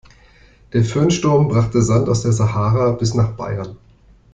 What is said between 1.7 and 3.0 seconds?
Sand aus der Sahara